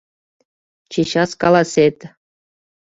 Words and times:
—Чечас 0.91 1.31
каласет! 1.41 1.97